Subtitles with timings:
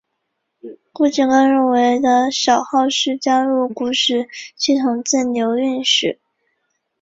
[0.91, 6.19] 顾颉刚认为的少昊氏加入古史系统自刘歆始。